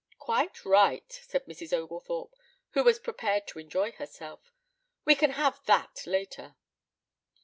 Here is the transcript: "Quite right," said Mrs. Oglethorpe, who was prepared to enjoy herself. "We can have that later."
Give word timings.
"Quite 0.17 0.65
right," 0.65 1.11
said 1.11 1.45
Mrs. 1.45 1.73
Oglethorpe, 1.73 2.35
who 2.71 2.83
was 2.83 2.97
prepared 2.97 3.45
to 3.49 3.59
enjoy 3.59 3.91
herself. 3.91 4.51
"We 5.05 5.13
can 5.13 5.33
have 5.33 5.63
that 5.67 6.07
later." 6.07 6.55